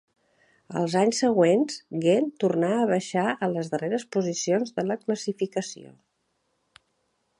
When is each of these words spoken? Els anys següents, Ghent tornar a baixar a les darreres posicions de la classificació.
Els 0.79 0.93
anys 1.01 1.19
següents, 1.23 1.75
Ghent 2.05 2.31
tornar 2.43 2.71
a 2.77 2.87
baixar 2.93 3.27
a 3.35 3.51
les 3.57 3.69
darreres 3.75 4.07
posicions 4.17 4.75
de 4.79 4.87
la 4.89 4.99
classificació. 5.05 5.93